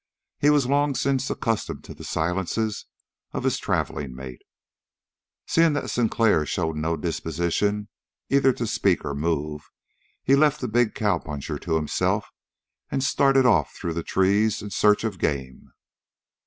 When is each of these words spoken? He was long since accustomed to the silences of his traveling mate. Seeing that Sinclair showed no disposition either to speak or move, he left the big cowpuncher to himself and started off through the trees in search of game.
He 0.39 0.49
was 0.49 0.65
long 0.65 0.95
since 0.95 1.29
accustomed 1.29 1.83
to 1.83 1.93
the 1.93 2.03
silences 2.03 2.87
of 3.33 3.43
his 3.43 3.59
traveling 3.59 4.15
mate. 4.15 4.41
Seeing 5.45 5.73
that 5.73 5.91
Sinclair 5.91 6.43
showed 6.43 6.75
no 6.75 6.97
disposition 6.97 7.87
either 8.27 8.51
to 8.51 8.65
speak 8.65 9.05
or 9.05 9.13
move, 9.13 9.69
he 10.23 10.35
left 10.35 10.59
the 10.59 10.67
big 10.67 10.95
cowpuncher 10.95 11.59
to 11.59 11.75
himself 11.75 12.31
and 12.89 13.03
started 13.03 13.45
off 13.45 13.73
through 13.75 13.93
the 13.93 14.01
trees 14.01 14.59
in 14.63 14.71
search 14.71 15.03
of 15.03 15.19
game. 15.19 15.71